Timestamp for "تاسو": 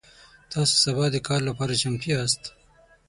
0.51-0.73